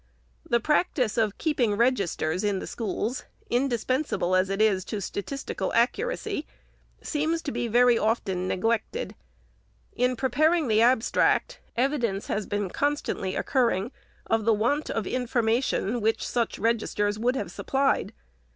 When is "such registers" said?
16.27-17.19